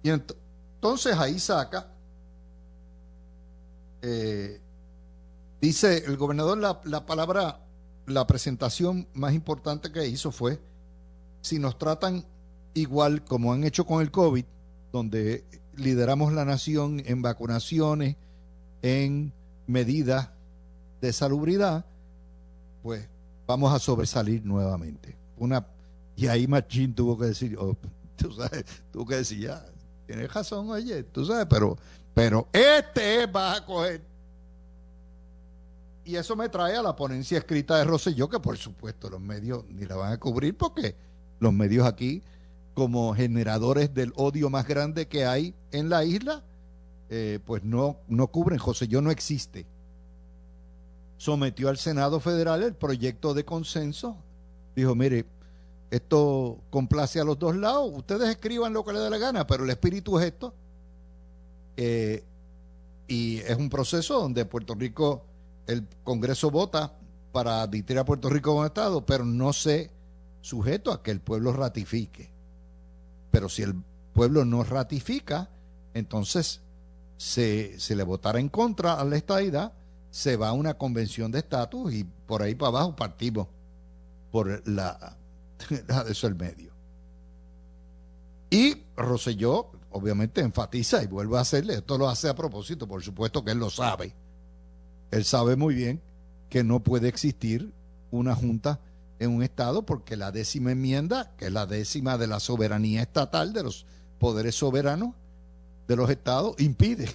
[0.03, 1.87] Y entonces ahí saca,
[4.01, 4.59] eh,
[5.59, 7.59] dice el gobernador, la, la palabra,
[8.07, 10.59] la presentación más importante que hizo fue,
[11.41, 12.25] si nos tratan
[12.73, 14.45] igual como han hecho con el COVID,
[14.91, 15.43] donde
[15.75, 18.15] lideramos la nación en vacunaciones,
[18.81, 19.31] en
[19.67, 20.29] medidas
[21.01, 21.85] de salubridad,
[22.83, 23.07] pues
[23.47, 25.15] vamos a sobresalir nuevamente.
[25.37, 25.65] Una,
[26.15, 27.75] y ahí Machín tuvo que decir, oh,
[28.35, 29.65] sabes, tuvo que decir, ya,
[30.11, 31.77] tienes razón, oye, tú sabes, pero,
[32.13, 34.01] pero este va a coger.
[36.03, 39.63] Y eso me trae a la ponencia escrita de Rosselló, que por supuesto los medios
[39.69, 40.95] ni la van a cubrir porque
[41.39, 42.21] los medios aquí,
[42.73, 46.43] como generadores del odio más grande que hay en la isla,
[47.09, 48.59] eh, pues no, no cubren.
[48.59, 49.65] Rosselló no existe.
[51.15, 54.17] Sometió al Senado Federal el proyecto de consenso.
[54.75, 55.25] Dijo, mire,
[55.91, 57.91] esto complace a los dos lados.
[57.93, 60.53] Ustedes escriban lo que les dé la gana, pero el espíritu es esto.
[61.75, 62.23] Eh,
[63.07, 65.25] y es un proceso donde Puerto Rico,
[65.67, 66.93] el Congreso vota
[67.33, 69.91] para admitir a Puerto Rico como Estado, pero no se
[70.39, 72.29] sujeto a que el pueblo ratifique.
[73.29, 73.75] Pero si el
[74.13, 75.49] pueblo no ratifica,
[75.93, 76.61] entonces
[77.17, 79.73] se, se le votará en contra a la estadidad,
[80.09, 83.47] se va a una convención de estatus y por ahí para abajo partimos
[84.31, 85.17] por la
[85.69, 86.71] de eso el medio.
[88.49, 93.43] Y Roselló, obviamente, enfatiza y vuelve a hacerle, esto lo hace a propósito, por supuesto
[93.43, 94.13] que él lo sabe.
[95.09, 96.01] Él sabe muy bien
[96.49, 97.71] que no puede existir
[98.11, 98.79] una junta
[99.19, 103.53] en un Estado porque la décima enmienda, que es la décima de la soberanía estatal,
[103.53, 103.85] de los
[104.19, 105.13] poderes soberanos
[105.87, 107.09] de los Estados, impide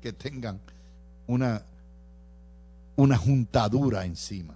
[0.00, 0.60] que tengan
[1.26, 1.64] una,
[2.96, 4.54] una juntadura encima.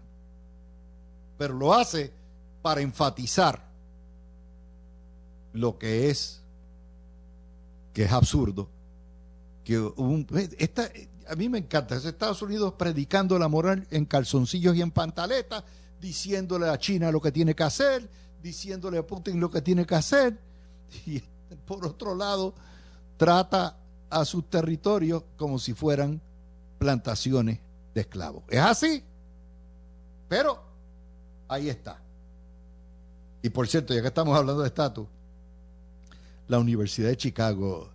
[1.36, 2.12] Pero lo hace
[2.62, 3.68] para enfatizar
[5.52, 6.40] lo que es
[7.92, 8.68] que es absurdo
[9.64, 9.76] que
[11.28, 15.64] a mí me encanta es Estados Unidos predicando la moral en calzoncillos y en pantaletas
[16.00, 18.08] diciéndole a China lo que tiene que hacer
[18.42, 20.38] diciéndole a Putin lo que tiene que hacer
[21.06, 21.20] y
[21.66, 22.54] por otro lado
[23.16, 23.76] trata
[24.08, 26.20] a sus territorios como si fueran
[26.78, 27.60] plantaciones
[27.94, 28.44] de esclavos.
[28.48, 29.04] Es así
[30.28, 30.62] pero
[31.46, 32.01] ahí está
[33.42, 35.06] y por cierto, ya que estamos hablando de estatus,
[36.48, 37.90] la Universidad de Chicago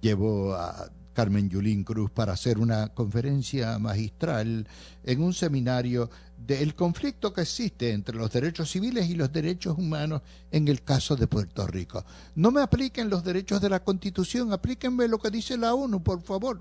[0.00, 4.66] llevó a Carmen Yulín Cruz para hacer una conferencia magistral
[5.04, 10.22] en un seminario del conflicto que existe entre los derechos civiles y los derechos humanos
[10.50, 12.04] en el caso de Puerto Rico.
[12.34, 16.22] No me apliquen los derechos de la Constitución, aplíquenme lo que dice la ONU, por
[16.22, 16.60] favor.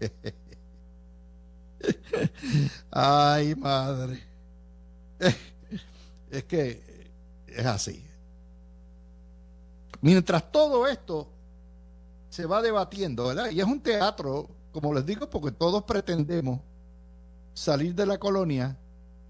[2.90, 4.22] Ay, madre.
[6.28, 6.82] Es que
[7.48, 8.04] es así.
[10.00, 11.28] Mientras todo esto
[12.28, 13.50] se va debatiendo, ¿verdad?
[13.50, 16.60] Y es un teatro, como les digo, porque todos pretendemos
[17.54, 18.76] salir de la colonia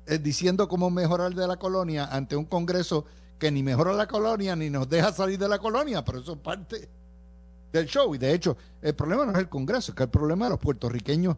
[0.07, 3.05] eh, diciendo cómo mejorar de la colonia ante un Congreso
[3.39, 6.39] que ni mejora la colonia ni nos deja salir de la colonia, pero eso es
[6.39, 6.89] parte
[7.73, 8.15] del show.
[8.15, 10.61] Y de hecho, el problema no es el Congreso, es que el problema de los
[10.61, 11.37] puertorriqueños,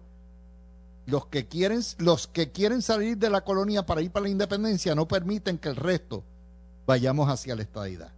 [1.07, 4.95] los que quieren, los que quieren salir de la colonia para ir para la independencia,
[4.95, 6.23] no permiten que el resto
[6.89, 8.11] vayamos hacia la estadidad.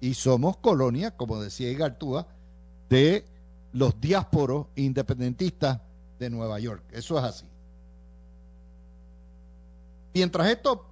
[0.00, 2.26] Y somos colonia, como decía Igartúa,
[2.90, 3.24] de
[3.72, 5.80] los diásporos independentistas
[6.18, 6.82] de Nueva York.
[6.90, 7.46] Eso es así.
[10.14, 10.84] Mientras esto,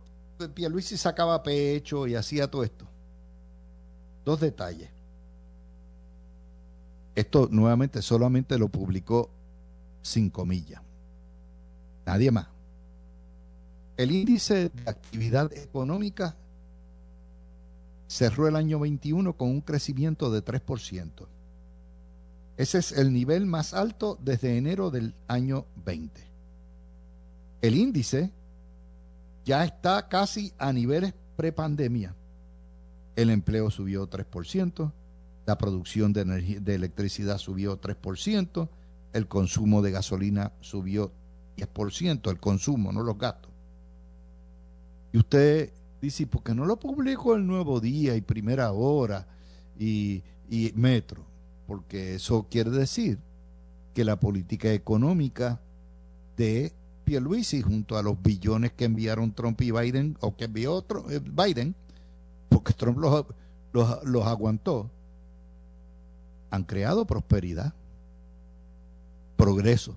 [0.54, 2.86] Pierluisi sacaba pecho y hacía todo esto.
[4.24, 4.88] Dos detalles.
[7.16, 9.30] Esto nuevamente solamente lo publicó
[10.00, 10.80] sin comillas.
[12.04, 12.46] Nadie más.
[13.96, 16.36] El índice de actividad económica
[18.06, 21.26] cerró el año 21 con un crecimiento de 3%.
[22.56, 26.20] Ese es el nivel más alto desde enero del año 20.
[27.62, 28.30] El índice
[29.44, 32.14] ya está casi a niveles prepandemia.
[33.14, 34.92] El empleo subió 3%,
[35.46, 38.68] la producción de, de electricidad subió 3%,
[39.12, 41.12] el consumo de gasolina subió
[41.56, 43.50] 10%, el consumo, no los gastos.
[45.12, 49.26] Y usted dice, ¿por qué no lo publico el nuevo día y primera hora
[49.78, 51.24] y, y metro?
[51.66, 53.18] Porque eso quiere decir
[53.94, 55.60] que la política económica
[56.36, 56.72] de
[57.06, 61.74] Pierluisi junto a los billones que enviaron Trump y Biden, o que envió eh, Biden,
[62.48, 63.24] porque Trump los,
[63.72, 64.90] los, aguantó,
[66.50, 67.72] han creado prosperidad,
[69.36, 69.96] progreso.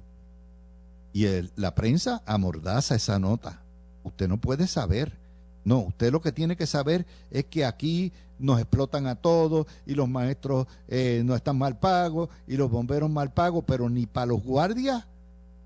[1.11, 1.25] Y
[1.55, 3.63] la prensa amordaza esa nota.
[4.03, 5.17] Usted no puede saber.
[5.65, 9.93] No, usted lo que tiene que saber es que aquí nos explotan a todos y
[9.95, 14.27] los maestros eh, no están mal pagos y los bomberos mal pagos, pero ni para
[14.27, 15.05] los guardias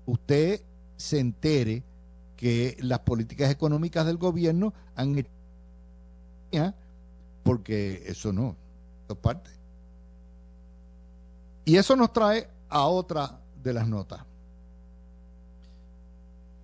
[0.06, 0.60] usted
[0.96, 1.82] se entere
[2.36, 5.30] que las políticas económicas del gobierno han hecho
[7.42, 8.56] porque eso no,
[9.08, 9.50] es parte.
[11.64, 14.20] Y eso nos trae a otra de las notas.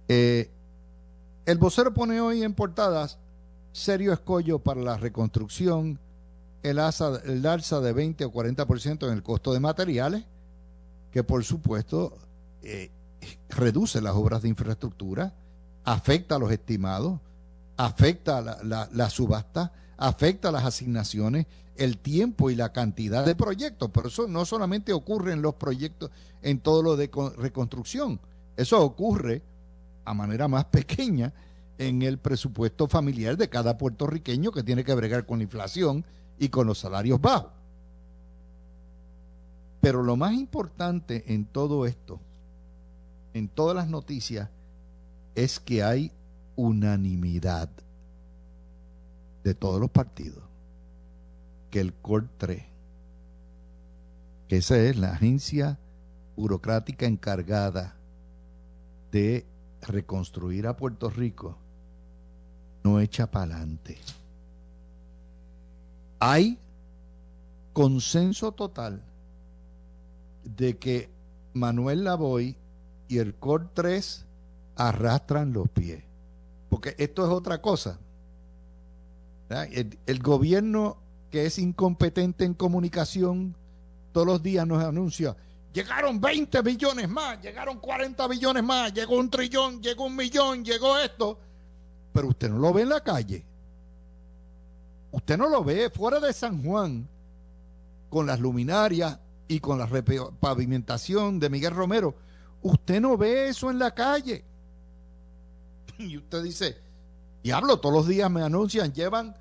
[0.08, 0.50] Eh,
[1.46, 3.18] el vocero pone hoy en portadas
[3.72, 5.98] serio escollo para la reconstrucción,
[6.62, 10.24] el, alza de 20 o 40% en el costo de materiales,
[11.10, 12.16] que por supuesto
[12.62, 12.90] eh,
[13.48, 15.34] reduce las obras de infraestructura,
[15.84, 17.20] afecta a los estimados,
[17.76, 23.90] afecta a la, subasta, afecta a las asignaciones, el tiempo y la cantidad de proyectos.
[23.92, 26.10] Pero eso no solamente ocurre en los proyectos,
[26.42, 28.20] en todo lo de reconstrucción.
[28.56, 29.42] Eso ocurre
[30.04, 31.32] a manera más pequeña
[31.78, 36.04] en el presupuesto familiar de cada puertorriqueño que tiene que bregar con la inflación
[36.38, 37.52] y con los salarios bajos.
[39.80, 42.20] Pero lo más importante en todo esto
[43.34, 44.48] en todas las noticias
[45.34, 46.12] es que hay
[46.56, 47.70] unanimidad
[49.44, 50.42] de todos los partidos
[51.70, 52.64] que el COR3,
[54.48, 55.78] que esa es la agencia
[56.36, 57.96] burocrática encargada
[59.12, 59.46] de
[59.82, 61.56] reconstruir a Puerto Rico,
[62.82, 63.98] no echa para adelante.
[66.18, 66.58] Hay
[67.72, 69.02] consenso total
[70.44, 71.08] de que
[71.54, 72.56] Manuel Lavoy
[73.08, 74.24] y el COR 3
[74.76, 76.02] arrastran los pies.
[76.68, 77.98] Porque esto es otra cosa.
[79.50, 80.96] El, gobierno
[81.30, 83.56] que es incompetente en comunicación
[84.12, 85.36] todos los días nos anuncia,
[85.72, 90.98] llegaron 20 billones más, llegaron 40 billones más, llegó un trillón, llegó un millón, llegó
[90.98, 91.38] esto,
[92.12, 93.44] pero usted no lo ve en la calle.
[95.12, 97.08] Usted no lo ve fuera de San Juan
[98.08, 99.18] con las luminarias
[99.48, 99.88] y con la
[100.40, 102.14] pavimentación de Miguel Romero
[102.62, 104.44] Usted no ve eso en la calle.
[105.98, 106.78] Y usted dice,
[107.42, 109.36] diablo, todos los días me anuncian, llevan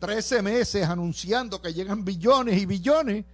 [0.00, 3.24] 13 meses anunciando que llegan billones y billones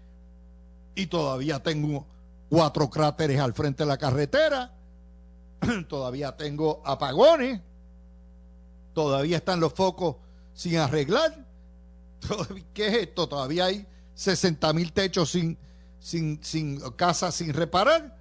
[0.95, 2.07] y todavía tengo
[2.49, 4.73] cuatro cráteres al frente de la carretera,
[5.89, 7.61] todavía tengo apagones,
[8.93, 10.17] todavía están los focos
[10.53, 11.47] sin arreglar.
[12.75, 13.29] ¿Qué es esto?
[13.29, 15.59] Todavía hay 60 mil techos sin,
[15.99, 18.17] sin, sin casas sin reparar.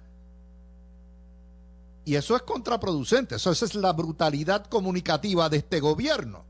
[2.04, 6.44] Y eso es contraproducente, eso, esa es la brutalidad comunicativa de este gobierno.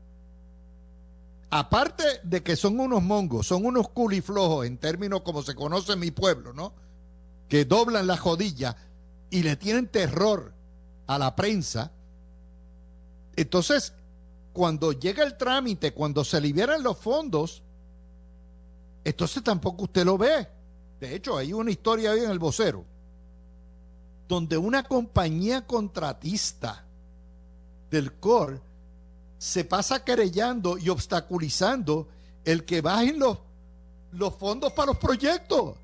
[1.49, 5.99] Aparte de que son unos mongos, son unos culiflojos en términos como se conoce en
[5.99, 6.73] mi pueblo, ¿no?
[7.47, 8.75] Que doblan la jodilla
[9.29, 10.53] y le tienen terror
[11.07, 11.91] a la prensa.
[13.35, 13.93] Entonces,
[14.53, 17.61] cuando llega el trámite, cuando se liberan los fondos,
[19.03, 20.47] entonces tampoco usted lo ve.
[20.99, 22.85] De hecho, hay una historia ahí en el vocero
[24.27, 26.85] donde una compañía contratista
[27.91, 28.61] del COR
[29.45, 32.07] se pasa querellando y obstaculizando
[32.43, 33.37] el que bajen los,
[34.11, 35.75] los fondos para los proyectos.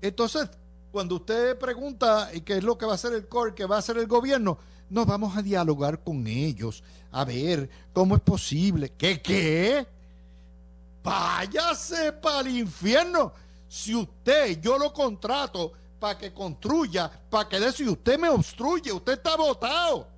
[0.00, 0.48] Entonces,
[0.90, 3.80] cuando usted pregunta qué es lo que va a hacer el COR, qué va a
[3.80, 4.56] hacer el gobierno,
[4.88, 8.92] nos vamos a dialogar con ellos, a ver cómo es posible.
[8.96, 9.86] ¿Qué qué?
[11.04, 13.34] Váyase para el infierno.
[13.68, 18.90] Si usted, yo lo contrato para que construya, para que eso y usted me obstruye,
[18.90, 20.11] usted está votado.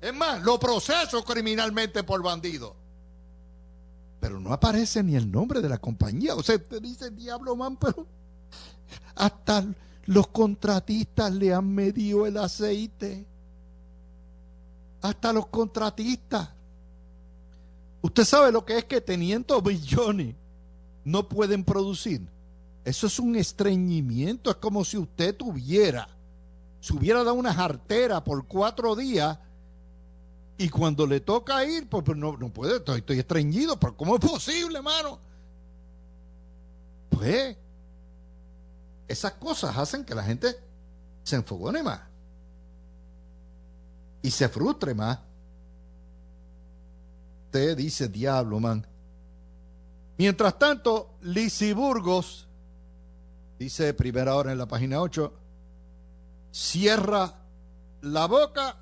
[0.00, 2.74] Es más, lo proceso criminalmente por bandido.
[4.20, 6.34] Pero no aparece ni el nombre de la compañía.
[6.34, 8.06] O sea, usted dice, diablo, man, pero
[9.14, 9.64] hasta
[10.06, 13.26] los contratistas le han medido el aceite.
[15.02, 16.50] Hasta los contratistas.
[18.02, 20.34] Usted sabe lo que es que teniendo billones
[21.04, 22.26] no pueden producir.
[22.84, 24.50] Eso es un estreñimiento.
[24.50, 26.08] Es como si usted tuviera,
[26.80, 29.38] se hubiera dado una jartera por cuatro días
[30.60, 33.80] y cuando le toca ir, pues, pues no, no puede, estoy, estoy estreñido.
[33.80, 35.18] Pero ¿cómo es posible, hermano?
[37.08, 37.56] Pues
[39.08, 40.54] esas cosas hacen que la gente
[41.22, 42.02] se enfogone más
[44.20, 45.18] y se frustre más.
[47.46, 48.86] Usted dice, diablo, man.
[50.18, 52.46] Mientras tanto, Lisi Burgos,
[53.58, 55.32] dice primera hora en la página 8,
[56.50, 57.34] cierra
[58.02, 58.76] la boca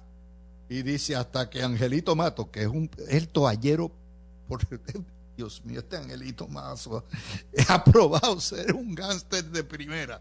[0.68, 3.90] y dice hasta que Angelito Mato, que es un, el toallero,
[4.46, 4.60] por,
[5.36, 7.04] Dios mío, este Angelito Mato
[7.68, 10.18] ha probado ser un gángster de primera.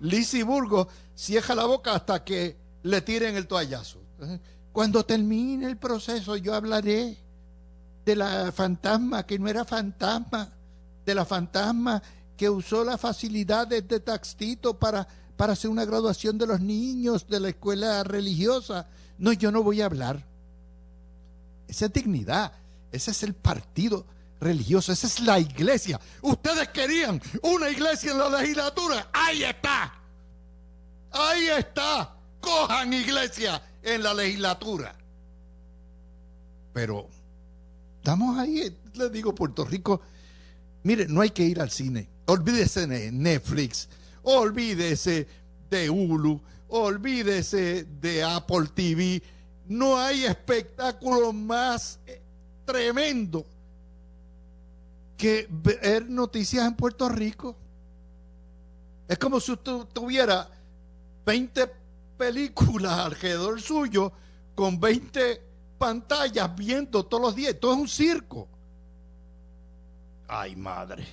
[0.00, 4.00] Lisi Burgos cierra la boca hasta que le tiren el toallazo.
[4.72, 7.16] Cuando termine el proceso yo hablaré
[8.04, 10.52] de la fantasma que no era fantasma,
[11.04, 12.02] de la fantasma
[12.36, 15.06] que usó las facilidades de Taxito para,
[15.36, 18.88] para hacer una graduación de los niños de la escuela religiosa.
[19.20, 20.26] No, yo no voy a hablar.
[21.68, 22.52] Esa es dignidad,
[22.90, 24.06] ese es el partido
[24.40, 26.00] religioso, esa es la iglesia.
[26.22, 29.94] Ustedes querían una iglesia en la legislatura, ahí está.
[31.12, 32.16] Ahí está.
[32.40, 34.96] Cojan iglesia en la legislatura.
[36.72, 37.06] Pero
[37.98, 40.00] estamos ahí, le digo, Puerto Rico,
[40.82, 42.08] mire, no hay que ir al cine.
[42.24, 43.86] Olvídese de Netflix,
[44.22, 45.28] olvídese
[45.68, 46.40] de Hulu,
[46.70, 49.22] olvídese de Apple TV.
[49.66, 52.20] No hay espectáculo más eh,
[52.64, 53.44] tremendo
[55.16, 57.56] que ver noticias en Puerto Rico.
[59.06, 60.48] Es como si usted tuviera
[61.26, 61.70] 20
[62.16, 64.12] películas alrededor suyo
[64.54, 65.42] con 20
[65.78, 67.56] pantallas viendo todos los días.
[67.60, 68.48] Todo es un circo.
[70.28, 71.06] Ay, madre.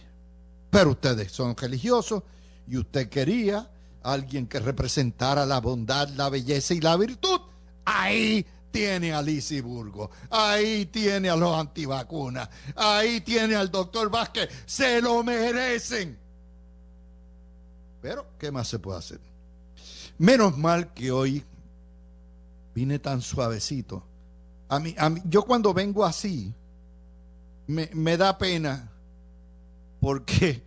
[0.69, 2.23] Pero ustedes son religiosos
[2.67, 3.69] y usted quería
[4.07, 7.41] alguien que representara la bondad, la belleza y la virtud.
[7.85, 14.49] Ahí tiene a Lisi Burgo, ahí tiene a los antivacunas, ahí tiene al doctor Vázquez,
[14.65, 16.17] se lo merecen.
[18.01, 19.19] Pero, ¿qué más se puede hacer?
[20.17, 21.43] Menos mal que hoy
[22.73, 24.03] vine tan suavecito.
[24.69, 26.53] A mí, a mí, yo cuando vengo así,
[27.67, 28.91] me da pena
[29.99, 30.61] porque,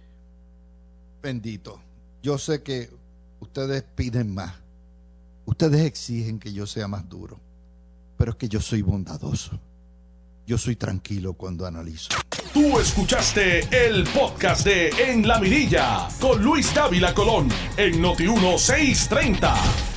[1.22, 1.80] bendito,
[2.22, 2.99] yo sé que
[3.40, 4.54] ustedes piden más.
[5.44, 7.40] Ustedes exigen que yo sea más duro.
[8.16, 9.58] Pero es que yo soy bondadoso.
[10.46, 12.08] Yo soy tranquilo cuando analizo.
[12.52, 19.89] Tú escuchaste el podcast de En la Mirilla con Luis Dávila Colón en Noti 1630.